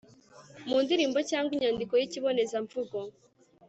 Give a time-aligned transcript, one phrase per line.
[0.67, 2.97] mu ndirimbo cyangwa inyandiko yikibonezamvugo